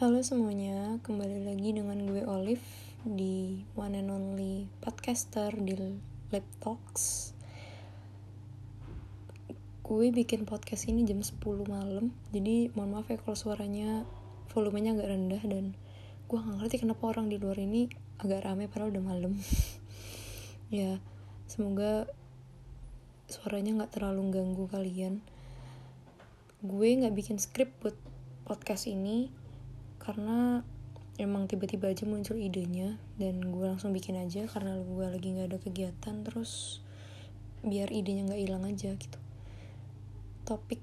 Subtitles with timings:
[0.00, 2.64] Halo semuanya, kembali lagi dengan gue Olive
[3.04, 5.76] di One and Only Podcaster di
[6.32, 7.36] Lab Talks.
[9.84, 11.36] Gue bikin podcast ini jam 10
[11.68, 14.08] malam, jadi mohon maaf ya kalau suaranya
[14.56, 15.76] volumenya agak rendah dan
[16.24, 19.36] gue gak ngerti kenapa orang di luar ini agak rame padahal udah malam.
[20.72, 21.04] ya,
[21.44, 22.08] semoga
[23.28, 25.20] suaranya gak terlalu ganggu kalian.
[26.64, 27.94] Gue gak bikin skrip buat
[28.48, 29.41] podcast ini
[30.02, 30.66] karena
[31.22, 35.58] emang tiba-tiba aja muncul idenya dan gue langsung bikin aja karena gue lagi nggak ada
[35.62, 36.82] kegiatan terus
[37.62, 39.18] biar idenya nggak hilang aja gitu.
[40.42, 40.82] Topik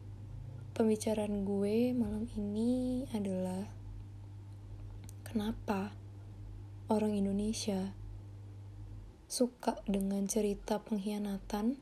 [0.71, 3.67] pembicaraan gue malam ini adalah
[5.27, 5.91] kenapa
[6.87, 7.91] orang Indonesia
[9.27, 11.77] suka dengan cerita pengkhianatan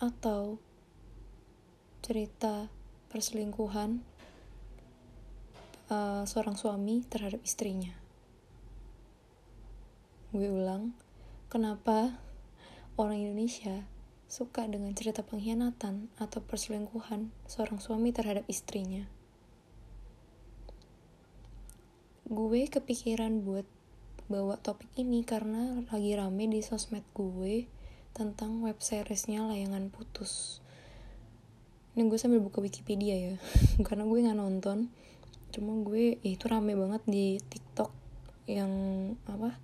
[0.00, 0.56] atau
[2.00, 2.72] cerita
[3.12, 4.09] perselingkuhan
[5.90, 7.92] uh, seorang suami terhadap istrinya.
[10.30, 10.94] Gue ulang,
[11.50, 12.22] kenapa
[12.94, 13.82] orang Indonesia
[14.30, 19.10] suka dengan cerita pengkhianatan atau perselingkuhan seorang suami terhadap istrinya?
[22.30, 23.66] Gue kepikiran buat
[24.30, 27.66] bawa topik ini karena lagi rame di sosmed gue
[28.14, 30.62] tentang web seriesnya Layangan Putus.
[31.98, 33.34] Ini gue sambil buka Wikipedia ya,
[33.86, 34.94] karena gue nggak nonton
[35.50, 37.90] cuma gue ya itu rame banget di TikTok
[38.46, 38.72] yang
[39.26, 39.58] apa?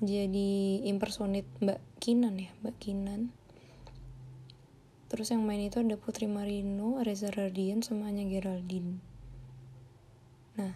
[0.00, 3.30] Jadi impersonate Mbak Kinan ya Mbak Kinan.
[5.10, 9.02] Terus yang main itu ada Putri Marino Reza Radian sama Anya Geraldine.
[10.54, 10.74] Nah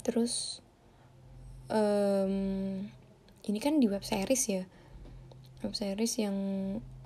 [0.00, 0.64] terus
[1.68, 2.84] um,
[3.46, 4.64] ini kan di web series ya?
[5.64, 6.36] Web series yang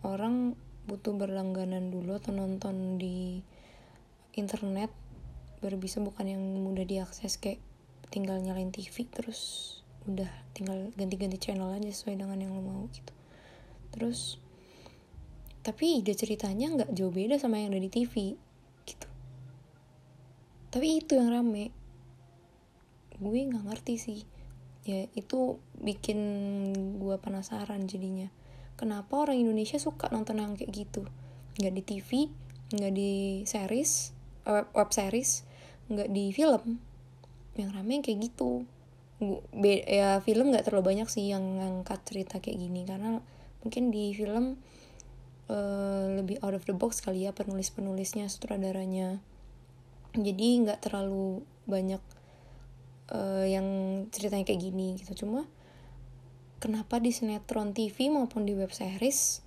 [0.05, 3.41] orang butuh berlangganan dulu atau nonton di
[4.37, 4.91] internet
[5.65, 7.57] baru bisa bukan yang mudah diakses kayak
[8.13, 9.73] tinggal nyalain TV terus
[10.05, 13.13] udah tinggal ganti-ganti channel aja sesuai dengan yang lo mau gitu.
[13.97, 14.37] Terus
[15.65, 18.37] tapi ide ceritanya nggak jauh beda sama yang ada di TV
[18.85, 19.09] gitu.
[20.69, 21.73] Tapi itu yang rame.
[23.17, 24.21] Gue nggak ngerti sih.
[24.85, 26.21] Ya itu bikin
[27.01, 28.29] gue penasaran jadinya.
[28.77, 31.09] Kenapa orang Indonesia suka nonton yang kayak gitu?
[31.57, 32.11] Nggak di TV
[32.75, 34.11] nggak di series
[34.49, 35.47] web, web series
[35.89, 36.81] nggak di film
[37.55, 38.67] yang rame kayak gitu.
[39.55, 43.23] Be ya film nggak terlalu banyak sih yang ngangkat cerita kayak gini karena
[43.63, 44.59] mungkin di film
[45.49, 49.23] uh, lebih out of the box kali ya penulis penulisnya sutradaranya.
[50.15, 52.03] Jadi nggak terlalu banyak
[53.15, 53.67] uh, yang
[54.11, 55.27] ceritanya kayak gini gitu.
[55.27, 55.47] Cuma
[56.59, 59.45] kenapa di sinetron TV maupun di web series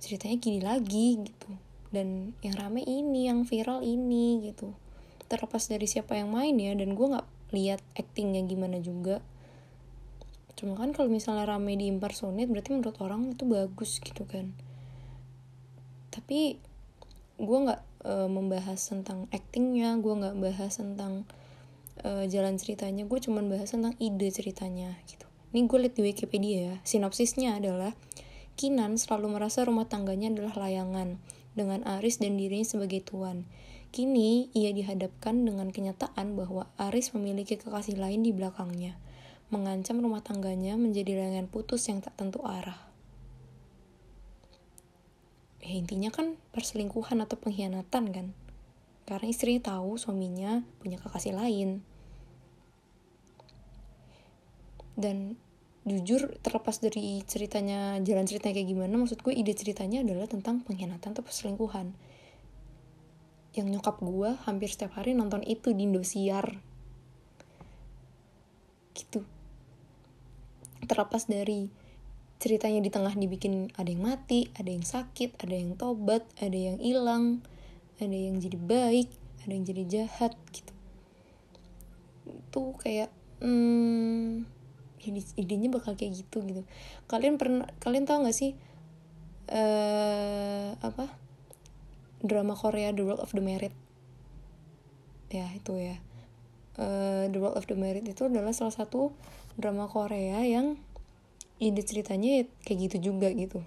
[0.00, 1.50] ceritanya gini lagi gitu.
[1.90, 4.70] Dan yang rame ini yang viral ini gitu
[5.30, 9.22] terlepas dari siapa yang main ya dan gue nggak lihat actingnya gimana juga.
[10.58, 14.50] Cuma kan kalau misalnya rame di impersonate berarti menurut orang itu bagus gitu kan.
[16.10, 16.58] Tapi
[17.38, 21.24] gue nggak uh, membahas tentang actingnya gue nggak bahas tentang
[22.02, 23.06] uh, jalan ceritanya.
[23.06, 25.24] Gue cuman bahas tentang ide ceritanya gitu.
[25.54, 26.76] Ini gue liat di Wikipedia ya.
[26.82, 27.94] Sinopsisnya adalah
[28.60, 31.16] Kinan selalu merasa rumah tangganya adalah layangan
[31.56, 33.48] dengan Aris dan dirinya sebagai tuan
[33.90, 38.94] Kini, ia dihadapkan dengan kenyataan bahwa Aris memiliki kekasih lain di belakangnya,
[39.50, 42.78] mengancam rumah tangganya menjadi layangan putus yang tak tentu arah.
[45.58, 48.26] Ya, intinya kan perselingkuhan atau pengkhianatan kan.
[49.10, 51.82] Karena istrinya tahu suaminya punya kekasih lain.
[54.94, 55.34] Dan
[55.82, 61.16] jujur terlepas dari ceritanya jalan ceritanya kayak gimana maksud gue ide ceritanya adalah tentang pengkhianatan
[61.16, 61.96] atau perselingkuhan
[63.54, 66.58] yang nyokap gue hampir setiap hari nonton itu di Indosiar.
[68.94, 69.26] Gitu.
[70.86, 71.70] Terlepas dari
[72.40, 76.80] ceritanya di tengah dibikin ada yang mati ada yang sakit ada yang tobat ada yang
[76.80, 77.44] hilang
[78.00, 79.12] ada yang jadi baik
[79.44, 80.72] ada yang jadi jahat gitu.
[82.24, 83.12] Itu kayak
[83.44, 84.48] hmm,
[85.36, 86.64] idenya bakal kayak gitu gitu.
[87.12, 88.56] Kalian pernah kalian tau gak sih
[89.52, 91.12] uh, apa
[92.20, 93.74] drama Korea The World of the Merit.
[95.32, 95.96] Ya itu ya.
[96.80, 99.12] Uh, The World of the Merit itu adalah salah satu
[99.56, 100.80] drama Korea yang
[101.60, 103.60] ide ceritanya kayak gitu juga gitu.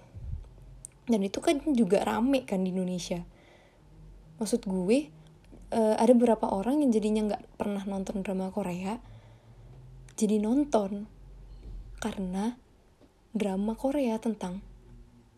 [1.06, 3.22] Dan itu kan juga rame kan di Indonesia.
[4.40, 5.10] Maksud gue
[5.70, 8.98] uh, ada beberapa orang yang jadinya nggak pernah nonton drama Korea
[10.14, 11.10] jadi nonton
[11.98, 12.54] karena
[13.34, 14.62] drama Korea tentang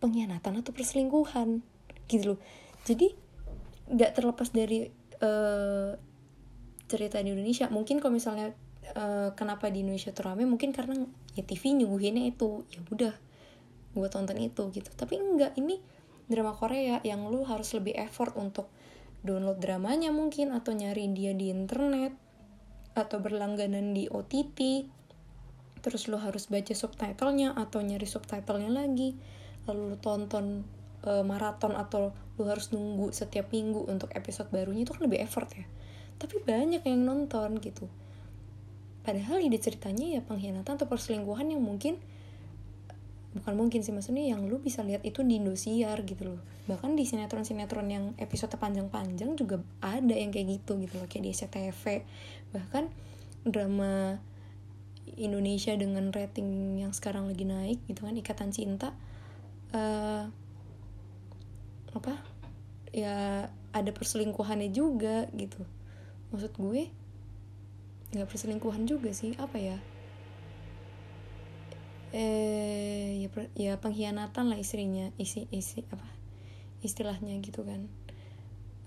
[0.05, 1.65] pengkhianatan atau perselingkuhan.
[2.07, 2.41] Gitu loh
[2.87, 3.11] jadi
[3.91, 4.87] nggak terlepas dari
[5.21, 5.91] uh,
[6.87, 8.55] cerita di Indonesia mungkin kalau misalnya
[8.95, 10.95] uh, kenapa di Indonesia tuh rame mungkin karena
[11.35, 13.15] ya TV nyuguhinnya itu ya udah
[13.97, 14.91] gue tonton itu gitu.
[14.93, 15.81] Tapi enggak ini
[16.29, 18.69] drama Korea yang lu harus lebih effort untuk
[19.25, 22.15] download dramanya mungkin atau nyari dia di internet
[22.95, 24.89] atau berlangganan di OTT
[25.83, 29.15] terus lu harus baca subtitlenya atau nyari subtitlenya lagi
[29.67, 30.67] lalu lu tonton
[31.07, 35.49] uh, maraton atau lu harus nunggu setiap minggu untuk episode barunya itu kan lebih effort
[35.55, 35.65] ya.
[36.21, 37.87] Tapi banyak yang nonton gitu.
[39.07, 42.03] Padahal ide ceritanya ya pengkhianatan atau perselingkuhan yang mungkin
[43.37, 46.41] bukan mungkin sih maksudnya yang lu bisa lihat itu di Indosiar gitu loh.
[46.67, 51.31] Bahkan di sinetron-sinetron yang episode panjang-panjang juga ada yang kayak gitu gitu loh kayak di
[51.31, 52.03] SCTV
[52.51, 52.91] bahkan
[53.47, 54.19] drama
[55.15, 58.91] Indonesia dengan rating yang sekarang lagi naik gitu kan Ikatan Cinta
[59.71, 60.27] uh,
[61.97, 62.21] apa
[62.93, 65.65] ya ada perselingkuhannya juga gitu.
[66.33, 66.93] Maksud gue
[68.17, 69.77] nggak perselingkuhan juga sih apa ya?
[72.15, 76.07] Eh ya ya pengkhianatan lah istrinya isi isi apa
[76.81, 77.89] istilahnya gitu kan.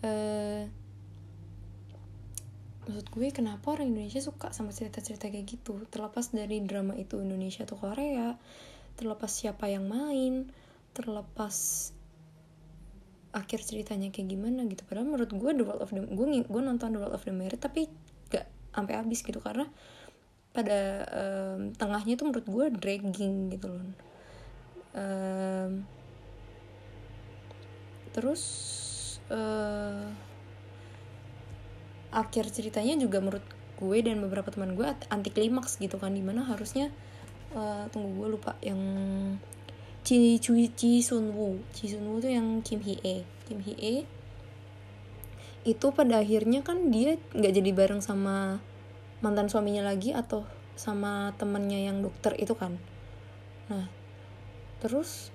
[0.05, 0.69] Eh
[2.89, 5.77] maksud gue kenapa orang Indonesia suka sama cerita-cerita kayak gitu?
[5.93, 8.33] Terlepas dari drama itu Indonesia atau Korea
[8.97, 10.51] terlepas siapa yang main
[10.91, 11.89] terlepas
[13.29, 14.81] akhir ceritanya kayak gimana gitu.
[14.89, 17.61] Padahal menurut gue The World of the gue gue nonton The World of the Merit
[17.61, 17.85] tapi
[18.33, 19.69] gak sampai habis gitu karena
[20.49, 23.85] pada um, tengahnya tuh menurut gue dragging gitu loh.
[24.97, 25.85] Um,
[28.09, 28.43] terus
[29.29, 30.09] uh,
[32.09, 33.45] akhir ceritanya juga menurut
[33.79, 36.89] gue dan beberapa teman gue anti klimaks gitu kan di mana harusnya
[37.53, 38.81] uh, tunggu gue lupa yang
[40.09, 43.77] Chi Chui Chi Sun Woo Chi Sun Woo tuh yang Kim Hee E Kim Hee
[43.77, 43.95] E
[45.69, 48.57] itu pada akhirnya kan dia nggak jadi bareng sama
[49.21, 52.81] mantan suaminya lagi atau sama temennya yang dokter itu kan.
[53.69, 53.85] Nah
[54.81, 55.29] terus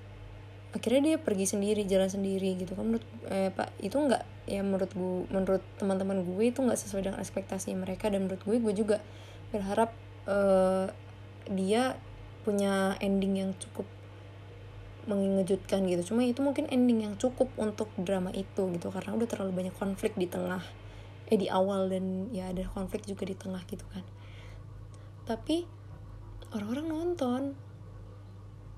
[0.75, 2.83] akhirnya dia pergi sendiri jalan sendiri gitu kan.
[2.83, 7.23] Menurut eh, pak itu nggak ya menurut gue menurut teman-teman gue itu nggak sesuai dengan
[7.23, 8.99] ekspektasi mereka dan menurut gue gue juga
[9.55, 9.95] berharap
[10.27, 10.91] uh,
[11.47, 11.95] dia
[12.43, 13.87] punya ending yang cukup
[15.07, 16.15] mengejutkan gitu.
[16.15, 20.17] Cuma itu mungkin ending yang cukup untuk drama itu gitu karena udah terlalu banyak konflik
[20.17, 20.63] di tengah
[21.25, 24.05] eh di awal dan ya ada konflik juga di tengah gitu kan.
[25.25, 25.65] Tapi
[26.53, 27.43] orang-orang nonton.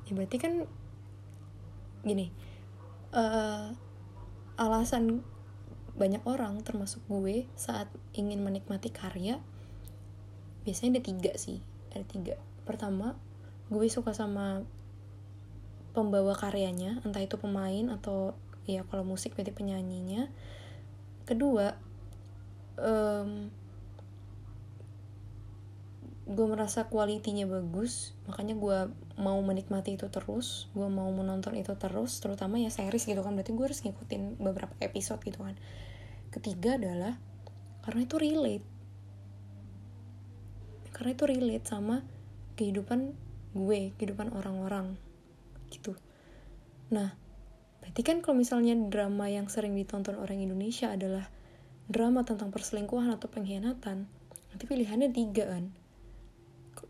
[0.07, 0.71] Ya berarti kan
[2.07, 2.31] gini
[3.11, 3.75] uh,
[4.55, 5.27] alasan
[5.99, 9.43] banyak orang termasuk gue saat ingin menikmati karya
[10.63, 11.59] biasanya ada tiga sih
[11.91, 12.35] ada tiga.
[12.63, 13.19] Pertama
[13.73, 14.63] gue suka sama
[15.97, 18.37] pembawa karyanya entah itu pemain atau
[18.69, 20.29] ya kalau musik berarti penyanyinya.
[21.25, 21.73] Kedua
[22.77, 23.49] um,
[26.27, 28.79] gue merasa kualitinya bagus makanya gue
[29.15, 33.55] mau menikmati itu terus gue mau menonton itu terus terutama ya series gitu kan berarti
[33.55, 35.57] gue harus ngikutin beberapa episode gitu kan.
[36.29, 37.17] Ketiga adalah
[37.81, 38.67] karena itu relate.
[40.93, 42.03] Karena itu relate sama
[42.61, 43.15] kehidupan
[43.57, 45.01] gue kehidupan orang-orang
[46.87, 47.15] nah
[47.83, 51.31] berarti kan kalau misalnya drama yang sering ditonton orang Indonesia adalah
[51.87, 54.11] drama tentang perselingkuhan atau pengkhianatan
[54.51, 55.71] nanti pilihannya tiga kan?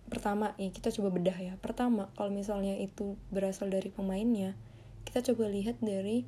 [0.07, 1.55] Pertama ya kita coba bedah ya.
[1.61, 4.57] Pertama kalau misalnya itu berasal dari pemainnya
[5.05, 6.25] kita coba lihat dari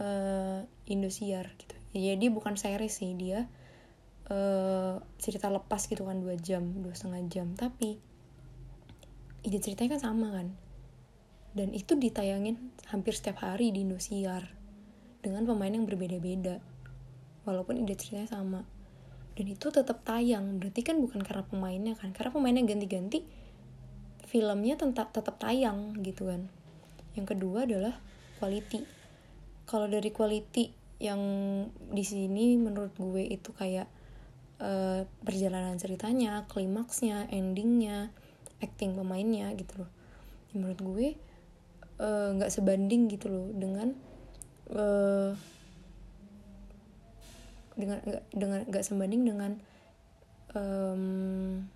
[0.00, 1.76] uh, Indosiar gitu.
[1.94, 3.46] Ya dia bukan series sih dia
[4.30, 7.46] uh, cerita lepas gitu kan dua jam dua setengah jam.
[7.52, 7.98] Tapi
[9.44, 10.48] ide ceritanya kan sama kan
[11.54, 12.58] dan itu ditayangin
[12.90, 14.50] hampir setiap hari di Indosiar
[15.22, 16.58] dengan pemain yang berbeda-beda.
[17.46, 18.60] Walaupun ide ceritanya sama.
[19.38, 20.58] Dan itu tetap tayang.
[20.58, 22.10] Berarti kan bukan karena pemainnya kan.
[22.10, 23.22] Karena pemainnya ganti-ganti
[24.26, 26.50] filmnya tetap tetap tayang gitu kan.
[27.14, 27.94] Yang kedua adalah
[28.42, 28.82] quality.
[29.64, 31.22] Kalau dari quality yang
[31.70, 33.86] di sini menurut gue itu kayak
[34.58, 38.10] uh, perjalanan ceritanya klimaksnya endingnya
[38.58, 39.90] acting pemainnya gitu loh.
[40.50, 41.08] Menurut gue
[41.98, 43.94] nggak uh, sebanding gitu loh dengan
[44.74, 45.30] uh,
[47.74, 47.98] dengan
[48.30, 49.58] dengan gak sebanding dengan
[50.54, 51.66] um,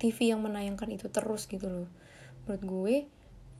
[0.00, 1.88] TV yang menayangkan itu terus gitu loh.
[2.44, 2.96] Menurut gue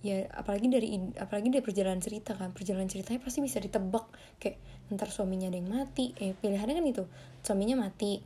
[0.01, 4.09] ya apalagi dari apalagi dari perjalanan cerita kan perjalanan ceritanya pasti bisa ditebak.
[4.41, 4.61] Kayak
[4.93, 7.05] ntar suaminya ada yang mati eh pilihannya kan itu
[7.47, 8.21] suaminya mati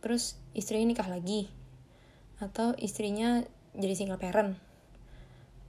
[0.00, 1.48] terus istrinya nikah lagi
[2.40, 3.44] atau istrinya
[3.76, 4.56] jadi single parent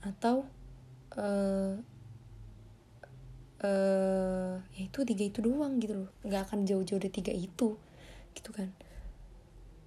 [0.01, 0.46] atau
[1.17, 1.77] uh,
[3.62, 6.10] uh, ya itu tiga itu doang gitu loh.
[6.25, 7.77] Nggak akan jauh-jauh dari tiga itu
[8.34, 8.70] gitu kan.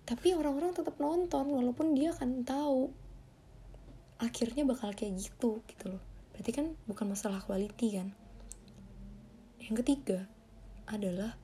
[0.05, 2.93] Tapi orang-orang tetap nonton walaupun dia kan tahu
[4.21, 6.03] akhirnya bakal kayak gitu gitu loh.
[6.35, 8.09] Berarti kan bukan masalah quality kan.
[9.65, 10.29] Yang ketiga
[10.85, 11.41] adalah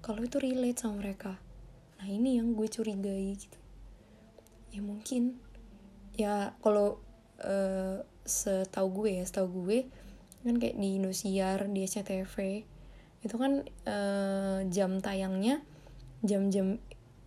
[0.00, 1.34] kalau itu relate sama mereka.
[1.98, 3.58] Nah ini yang gue curigai gitu.
[4.70, 5.42] Ya mungkin
[6.14, 7.02] ya kalau
[7.42, 9.88] uh, setahu gue ya setahu gue
[10.46, 12.36] kan kayak di Indosiar di SCTV
[13.26, 15.58] itu kan uh, jam tayangnya
[16.22, 16.78] jam-jam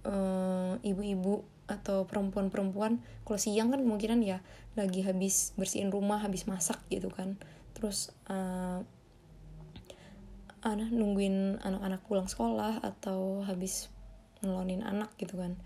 [0.08, 4.42] uh, ibu-ibu atau perempuan-perempuan kalau siang kan kemungkinan ya
[4.74, 7.38] lagi habis bersihin rumah habis masak gitu kan.
[7.78, 8.82] Terus uh,
[10.64, 13.92] anak nungguin anak-anak pulang sekolah atau habis
[14.44, 15.60] ngelonin anak gitu kan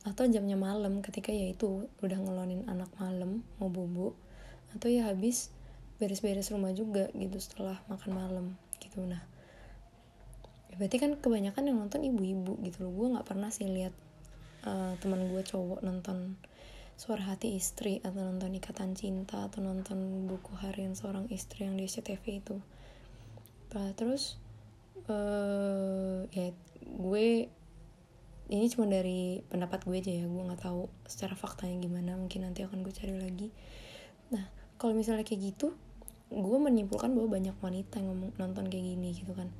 [0.00, 4.16] atau jamnya malam ketika ya itu udah ngelonin anak malam mau bobo
[4.72, 5.52] atau ya habis
[6.00, 8.46] beres-beres rumah juga gitu setelah makan malam
[8.80, 9.04] gitu.
[9.04, 9.20] Nah
[10.80, 12.92] berarti kan kebanyakan yang nonton ibu-ibu gitu loh.
[12.96, 13.92] Gue nggak pernah sih lihat
[14.64, 16.40] uh, teman gue cowok nonton
[16.96, 21.88] suara hati istri atau nonton ikatan cinta atau nonton buku harian seorang istri yang di
[21.88, 22.56] SCTV itu.
[23.72, 24.36] Nah, terus
[25.08, 27.48] uh, ya gue
[28.50, 32.66] ini cuma dari pendapat gue aja ya gue nggak tahu secara faktanya gimana mungkin nanti
[32.66, 33.48] akan gue cari lagi.
[34.34, 35.70] Nah kalau misalnya kayak gitu
[36.30, 39.54] gue menyimpulkan bahwa banyak wanita yang ngomong nonton kayak gini gitu kan.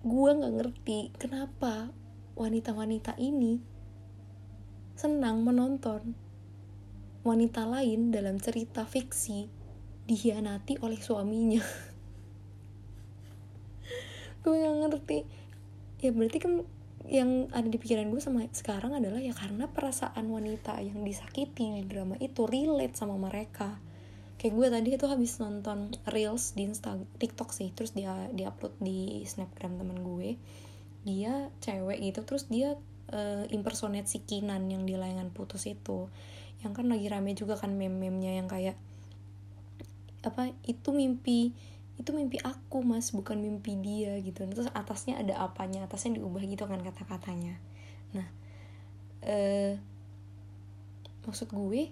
[0.00, 1.92] Gue nggak ngerti kenapa
[2.40, 3.60] wanita-wanita ini
[4.96, 6.16] senang menonton
[7.24, 9.48] wanita lain dalam cerita fiksi
[10.04, 11.60] dihianati oleh suaminya
[14.44, 15.18] gue gak ngerti.
[16.04, 16.52] Ya berarti kan
[17.04, 21.84] yang ada di pikiran gue sama sekarang adalah ya karena perasaan wanita yang disakiti di
[21.84, 23.76] drama itu relate sama mereka.
[24.40, 28.76] Kayak gue tadi itu habis nonton reels di Instagram TikTok sih terus dia dia upload
[28.80, 30.36] di snapgram temen gue.
[31.04, 32.76] Dia cewek gitu terus dia
[33.12, 36.08] uh, impersonate si Kinan yang di layangan putus itu.
[36.64, 38.76] Yang kan lagi rame juga kan meme-memnya yang kayak
[40.24, 41.52] apa itu mimpi
[41.94, 44.46] itu mimpi aku mas bukan mimpi dia gitu.
[44.46, 45.86] Terus atasnya ada apanya?
[45.86, 47.58] Atasnya diubah gitu kan kata-katanya.
[48.14, 48.26] Nah
[49.24, 49.80] eh
[51.24, 51.88] maksud gue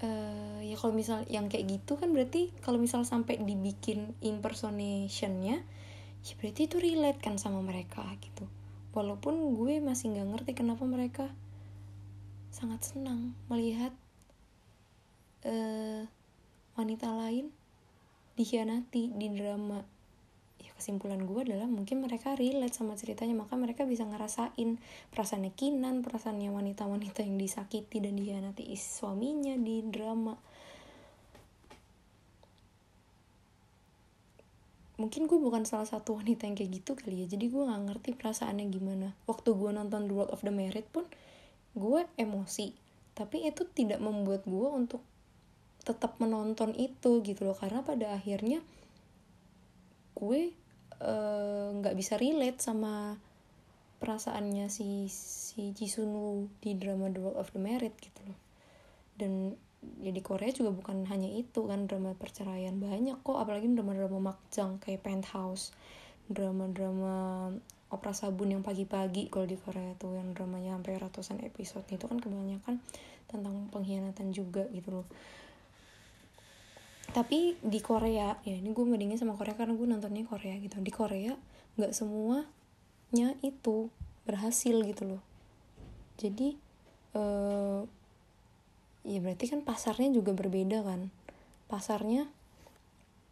[0.00, 5.60] uh, ya kalau misal yang kayak gitu kan berarti kalau misal sampai dibikin impersonationnya
[6.24, 8.48] ya berarti itu relate kan sama mereka gitu.
[8.96, 11.28] Walaupun gue masih nggak ngerti kenapa mereka
[12.54, 13.90] sangat senang melihat
[15.44, 16.06] uh,
[16.78, 17.50] wanita lain
[18.34, 19.78] dikhianati di drama.
[20.62, 24.78] Ya kesimpulan gue adalah mungkin mereka relate sama ceritanya maka mereka bisa ngerasain
[25.10, 30.34] perasaan kinan perasaannya wanita-wanita yang disakiti dan dikhianati suaminya di drama.
[34.94, 38.10] Mungkin gue bukan salah satu wanita yang kayak gitu kali ya jadi gue nggak ngerti
[38.14, 39.08] perasaannya gimana.
[39.26, 41.02] Waktu gue nonton The World of the Married pun
[41.74, 42.74] gue emosi.
[43.14, 45.02] Tapi itu tidak membuat gue untuk
[45.84, 47.56] tetap menonton itu gitu loh.
[47.56, 48.64] Karena pada akhirnya
[50.16, 50.50] gue
[50.98, 53.20] eh, nggak uh, bisa relate sama
[54.00, 58.38] perasaannya si si Jisunu di drama The World of the Married gitu loh.
[59.14, 59.54] Dan
[60.00, 63.36] ya di Korea juga bukan hanya itu kan drama perceraian banyak kok.
[63.36, 65.76] Apalagi drama-drama makjang kayak Penthouse
[66.28, 67.52] drama-drama
[67.92, 72.18] opera sabun yang pagi-pagi kalau di Korea tuh yang dramanya sampai ratusan episode itu kan
[72.18, 72.80] kebanyakan
[73.28, 75.06] tentang pengkhianatan juga gitu loh
[77.12, 80.80] tapi di Korea ya ini gue bandingin sama Korea karena gue nontonnya Korea gitu.
[80.80, 81.36] Di Korea
[81.76, 83.92] nggak semuanya itu
[84.24, 85.22] berhasil gitu loh.
[86.16, 86.56] Jadi
[87.18, 87.84] uh,
[89.04, 91.12] ya berarti kan pasarnya juga berbeda kan.
[91.68, 92.24] Pasarnya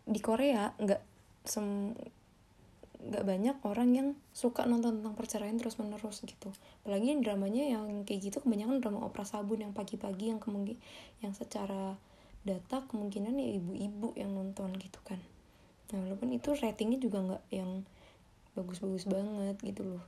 [0.05, 1.03] di Korea nggak
[1.47, 1.95] sem
[3.03, 6.55] nggak banyak orang yang suka nonton tentang perceraian terus menerus gitu.
[6.85, 10.79] Apalagi dramanya yang kayak gitu kebanyakan drama opera sabun yang pagi-pagi yang kemungkin
[11.19, 11.99] yang secara
[12.43, 15.19] data kemungkinan ya ibu-ibu yang nonton gitu kan.
[15.95, 17.87] Nah walaupun itu ratingnya juga nggak yang
[18.59, 20.05] bagus-bagus banget gitu loh.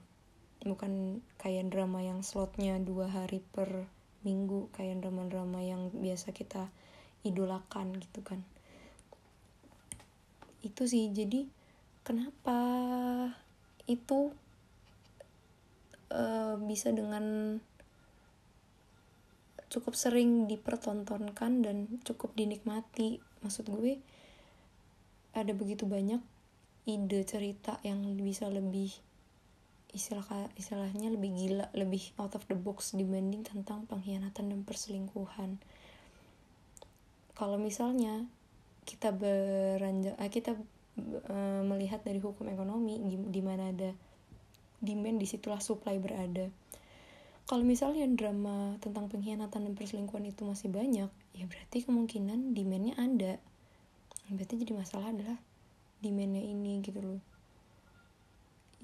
[0.65, 3.87] Bukan kayak drama yang slotnya dua hari per
[4.25, 6.73] minggu kayak drama-drama yang biasa kita
[7.23, 8.41] idolakan gitu kan.
[10.65, 11.45] Itu sih jadi
[12.03, 12.57] kenapa
[13.85, 14.33] itu
[16.09, 17.59] uh, bisa dengan
[19.75, 23.19] cukup sering dipertontonkan dan cukup dinikmati.
[23.43, 23.99] Maksud gue
[25.35, 26.23] ada begitu banyak
[26.87, 28.95] ide cerita yang bisa lebih
[29.91, 30.27] istilah
[30.59, 35.59] istilahnya lebih gila lebih out of the box dibanding tentang pengkhianatan dan perselingkuhan.
[37.35, 38.31] Kalau misalnya
[38.87, 43.91] kita beranjak eh, kita uh, melihat dari hukum ekonomi di mana ada
[44.79, 46.47] demand di situlah supply berada
[47.45, 53.37] kalau misalnya drama tentang pengkhianatan dan perselingkuhan itu masih banyak ya berarti kemungkinan demandnya ada.
[54.33, 55.37] Berarti jadi masalah adalah
[56.01, 57.21] demandnya ini gitu loh.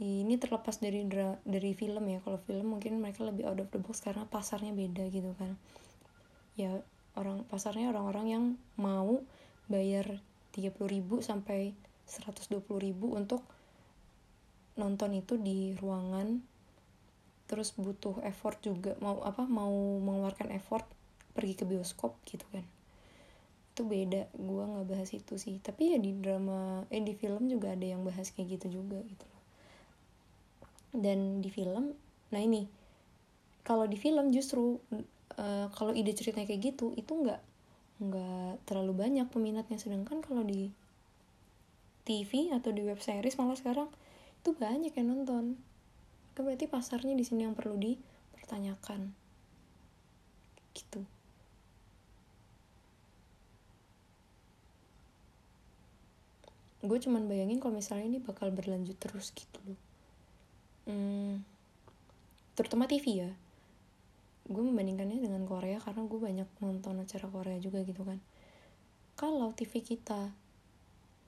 [0.01, 2.21] Ini terlepas dari dra dari film ya.
[2.21, 5.57] Kalau film mungkin mereka lebih out of the box karena pasarnya beda gitu kan.
[6.57, 6.85] Ya
[7.17, 8.45] orang pasarnya orang-orang yang
[8.77, 9.25] mau
[9.73, 10.21] bayar
[10.53, 11.73] 30 ribu sampai
[12.11, 13.41] 120 ribu untuk
[14.75, 16.43] nonton itu di ruangan
[17.51, 20.87] terus butuh effort juga mau apa mau mengeluarkan effort
[21.35, 22.63] pergi ke bioskop gitu kan.
[23.75, 25.59] Itu beda gue nggak bahas itu sih.
[25.59, 29.27] Tapi ya di drama eh di film juga ada yang bahas kayak gitu juga gitu
[29.27, 29.43] loh.
[30.95, 31.91] Dan di film
[32.31, 32.71] nah ini
[33.67, 34.79] kalau di film justru
[35.35, 37.43] uh, kalau ide ceritanya kayak gitu itu nggak
[37.99, 39.83] nggak terlalu banyak peminatnya.
[39.83, 40.71] Sedangkan kalau di
[42.07, 43.91] TV atau di web series malah sekarang
[44.41, 45.59] itu banyak yang nonton
[46.41, 49.13] kan berarti pasarnya di sini yang perlu dipertanyakan.
[50.73, 51.05] Gitu.
[56.81, 59.81] Gue cuman bayangin kalau misalnya ini bakal berlanjut terus gitu loh.
[60.89, 61.45] Hmm,
[62.57, 63.31] terutama TV ya.
[64.49, 68.17] Gue membandingkannya dengan Korea karena gue banyak nonton acara Korea juga gitu kan.
[69.13, 70.33] Kalau TV kita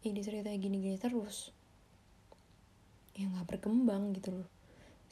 [0.09, 1.53] ini ceritanya gini-gini terus
[3.13, 4.62] ya nggak berkembang gitu loh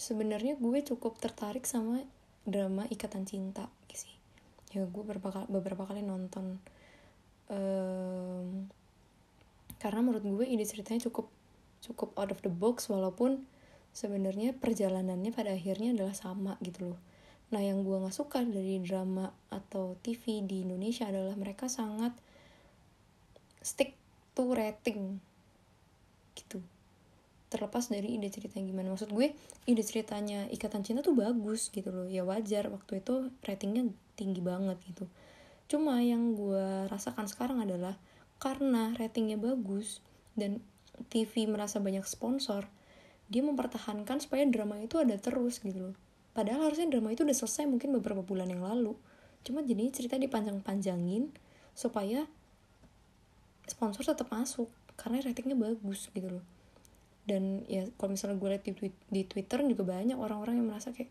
[0.01, 2.01] sebenarnya gue cukup tertarik sama
[2.49, 4.17] drama ikatan cinta sih.
[4.73, 6.57] Ya gue beberapa beberapa kali nonton.
[7.53, 8.73] Um,
[9.77, 11.29] karena menurut gue ide ceritanya cukup
[11.85, 13.45] cukup out of the box walaupun
[13.93, 17.01] sebenarnya perjalanannya pada akhirnya adalah sama gitu loh.
[17.53, 22.17] Nah yang gue nggak suka dari drama atau TV di Indonesia adalah mereka sangat
[23.61, 23.93] stick
[24.33, 25.21] to rating
[26.39, 26.65] gitu
[27.51, 28.95] terlepas dari ide ceritanya gimana.
[28.95, 29.35] Maksud gue
[29.67, 32.07] ide ceritanya ikatan cinta tuh bagus gitu loh.
[32.07, 35.11] Ya wajar waktu itu ratingnya tinggi banget gitu.
[35.67, 37.99] Cuma yang gue rasakan sekarang adalah
[38.39, 39.99] karena ratingnya bagus
[40.39, 40.63] dan
[41.11, 42.71] TV merasa banyak sponsor
[43.31, 45.97] dia mempertahankan supaya drama itu ada terus gitu loh.
[46.35, 48.95] Padahal harusnya drama itu udah selesai mungkin beberapa bulan yang lalu.
[49.43, 51.31] Cuma jadi cerita dipanjang-panjangin
[51.75, 52.27] supaya
[53.71, 54.67] sponsor tetap masuk
[54.99, 56.60] karena ratingnya bagus gitu loh
[57.31, 61.07] dan ya kalau misalnya gue liat di, di Twitter juga banyak orang-orang yang merasa kayak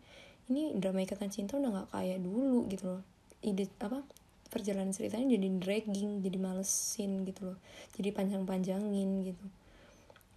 [0.52, 3.02] ini drama ikatan cinta udah nggak kayak dulu gitu loh.
[3.40, 4.04] Ide apa
[4.52, 7.58] perjalanan ceritanya jadi dragging jadi malesin gitu loh.
[7.96, 9.46] Jadi panjang-panjangin gitu.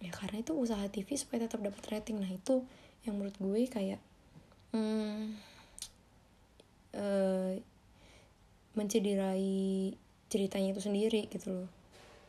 [0.00, 2.16] Ya karena itu usaha TV supaya tetap dapat rating.
[2.16, 2.64] Nah itu
[3.04, 4.00] yang menurut gue kayak
[4.72, 5.36] hmm,
[6.96, 7.52] uh,
[8.72, 9.92] mencederai
[10.32, 11.68] ceritanya itu sendiri gitu loh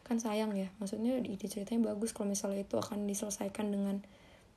[0.06, 0.70] kan sayang ya.
[0.78, 4.06] Maksudnya ide ceritanya bagus kalau misalnya itu akan diselesaikan dengan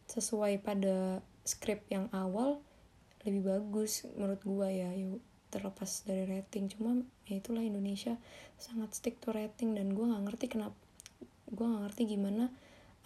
[0.08, 2.60] sesuai pada skrip yang awal
[3.24, 6.68] lebih bagus menurut gua ya yuk terlepas dari rating.
[6.68, 8.20] Cuma ya itulah Indonesia
[8.60, 10.76] sangat stick to rating dan gua nggak ngerti kenapa
[11.48, 12.52] gua nggak ngerti gimana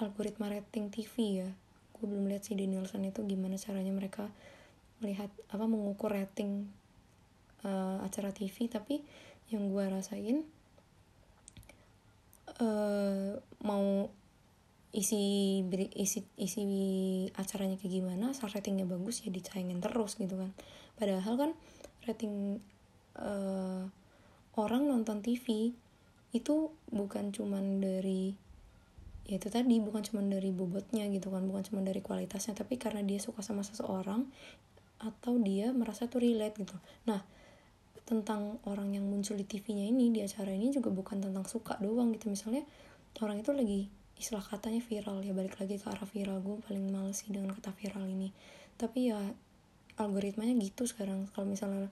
[0.02, 1.50] algoritma rating TV ya.
[1.94, 4.26] Gue belum lihat si Nielsen itu gimana caranya mereka
[4.98, 6.66] melihat apa mengukur rating
[7.62, 9.02] uh, acara TV tapi
[9.50, 10.42] yang gue rasain
[12.58, 14.10] uh, mau
[14.92, 15.64] isi
[15.96, 16.62] isi isi
[17.32, 20.52] acaranya kayak gimana asal ratingnya bagus ya dicayangin terus gitu kan.
[21.00, 21.50] Padahal kan
[22.04, 22.60] rating
[23.16, 23.88] uh,
[24.60, 25.72] orang nonton TV
[26.32, 28.36] itu bukan cuman dari
[29.22, 33.06] ya itu tadi bukan cuman dari bobotnya gitu kan bukan cuman dari kualitasnya tapi karena
[33.06, 34.26] dia suka sama seseorang
[34.98, 36.76] atau dia merasa tuh relate gitu.
[37.08, 37.22] Nah
[38.12, 42.12] tentang orang yang muncul di TV-nya ini di acara ini juga bukan tentang suka doang
[42.12, 42.28] gitu.
[42.28, 42.60] Misalnya
[43.24, 43.88] orang itu lagi
[44.20, 46.44] istilah katanya viral ya balik lagi ke arah viral.
[46.44, 48.28] Gue paling males sih dengan kata viral ini.
[48.76, 49.16] Tapi ya
[49.96, 51.24] algoritmanya gitu sekarang.
[51.32, 51.88] Kalau misalnya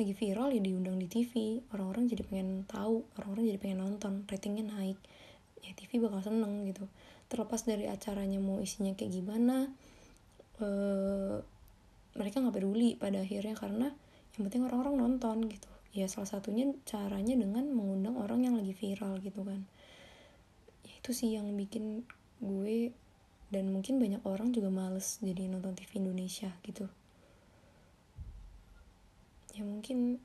[0.00, 4.24] lagi viral ya diundang di TV orang-orang jadi pengen tahu orang-orang jadi pengen nonton.
[4.24, 4.96] Ratingnya naik.
[5.60, 6.88] Ya TV bakal seneng gitu.
[7.28, 9.68] Terlepas dari acaranya mau isinya kayak gimana
[10.64, 11.36] eh,
[12.16, 13.92] mereka nggak peduli pada akhirnya karena
[14.38, 15.66] yang penting orang-orang nonton gitu.
[15.90, 19.66] Ya salah satunya caranya dengan mengundang orang yang lagi viral gitu kan.
[20.86, 22.06] Ya itu sih yang bikin
[22.38, 22.94] gue
[23.50, 26.86] dan mungkin banyak orang juga males jadi nonton TV Indonesia gitu.
[29.58, 30.22] Ya mungkin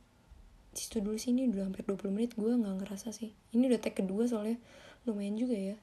[0.77, 3.33] situ dulu sih ini udah hampir 20 menit gue nggak ngerasa sih.
[3.49, 4.61] Ini udah tag kedua soalnya
[5.09, 5.77] lumayan juga ya.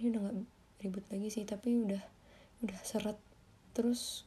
[0.00, 0.36] Ini udah nggak
[0.80, 2.00] ribut lagi sih tapi udah
[2.64, 3.20] udah seret.
[3.76, 4.24] Terus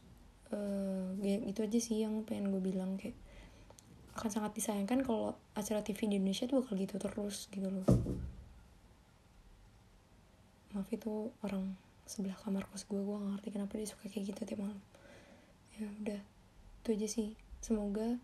[0.54, 3.18] uh, ya itu aja sih yang pengen gue bilang kayak
[4.14, 7.88] akan sangat disayangkan kalau acara TV di Indonesia tuh bakal gitu terus gitu loh.
[10.78, 11.74] Maaf itu orang
[12.06, 14.80] sebelah kamar kos gue gue gak ngerti kenapa dia suka kayak gitu tiap malam.
[15.82, 16.22] Ya udah
[16.86, 17.30] itu aja sih.
[17.58, 18.22] Semoga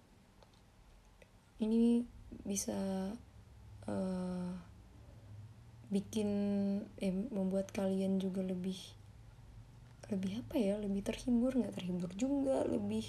[1.58, 2.06] ini
[2.46, 2.78] bisa
[3.90, 4.52] uh,
[5.90, 6.30] bikin
[7.02, 8.78] eh membuat kalian juga lebih
[10.10, 10.76] lebih apa ya?
[10.78, 13.06] Lebih terhibur nggak terhibur juga lebih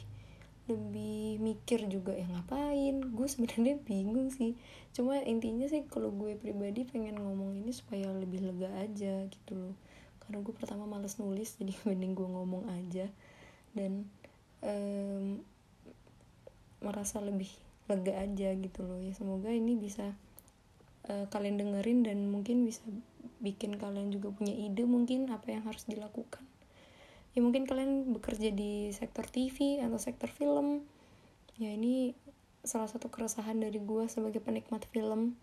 [0.70, 3.00] lebih mikir juga ya ngapain?
[3.12, 4.54] Gue sebenarnya bingung sih.
[4.94, 9.74] Cuma intinya sih kalau gue pribadi pengen ngomong ini supaya lebih lega aja gitu loh.
[10.22, 13.08] Karena gue pertama males nulis jadi mending gue ngomong aja.
[13.74, 14.06] Dan
[14.62, 15.42] um,
[16.80, 17.50] merasa lebih
[17.90, 19.00] lega aja gitu loh.
[19.02, 20.14] Ya semoga ini bisa
[21.10, 22.84] uh, kalian dengerin dan mungkin bisa
[23.40, 26.44] bikin kalian juga punya ide mungkin apa yang harus dilakukan
[27.30, 30.82] ya mungkin kalian bekerja di sektor TV atau sektor film.
[31.60, 32.16] Ya ini
[32.66, 35.38] salah satu keresahan dari gue sebagai penikmat film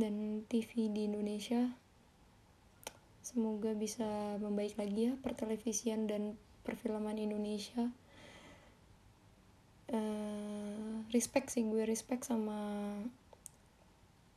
[0.00, 1.70] dan TV di Indonesia.
[3.24, 7.92] Semoga bisa membaik lagi ya pertelevisian dan perfilman Indonesia.
[9.92, 12.56] Uh, respect sih gue respect sama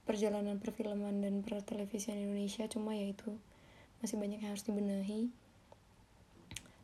[0.04, 2.68] perjalanan perfilman dan pertelevisian Indonesia.
[2.68, 3.32] Cuma ya itu
[4.04, 5.32] masih banyak yang harus dibenahi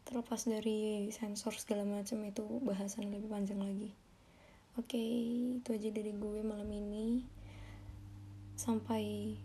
[0.04, 3.92] terlepas dari sensor segala macam itu bahasan lebih panjang lagi.
[4.74, 5.12] Oke okay,
[5.62, 7.24] itu aja dari gue malam ini.
[8.58, 9.36] Sampai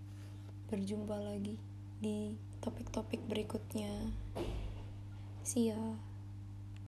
[0.68, 1.57] berjumpa lagi
[1.99, 3.92] di topik-topik berikutnya.
[5.44, 6.08] See ya